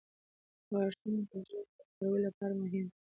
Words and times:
•غاښونه 0.71 1.21
د 1.29 1.31
ژبې 1.47 1.63
د 1.77 1.79
کارولو 1.95 2.23
لپاره 2.25 2.53
مهم 2.61 2.85
دي. 2.91 2.99